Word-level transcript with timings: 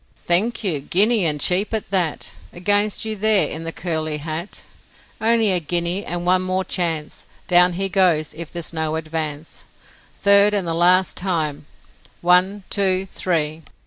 'Thank 0.25 0.63
you? 0.63 0.79
Guinea! 0.79 1.27
and 1.27 1.39
cheap 1.39 1.75
at 1.75 1.91
that! 1.91 2.31
Against 2.51 3.05
you 3.05 3.15
there 3.15 3.47
in 3.47 3.65
the 3.65 3.71
curly 3.71 4.17
hat! 4.17 4.63
Only 5.21 5.51
a 5.51 5.59
guinea, 5.59 6.03
and 6.03 6.25
one 6.25 6.41
more 6.41 6.63
chance, 6.65 7.27
Down 7.47 7.73
he 7.73 7.87
goes 7.87 8.33
if 8.33 8.51
there's 8.51 8.73
no 8.73 8.95
advance, 8.95 9.63
Third, 10.19 10.55
and 10.55 10.65
the 10.67 10.73
last 10.73 11.15
time, 11.17 11.67
one! 12.21 12.63
two! 12.71 13.05
three!' 13.05 13.61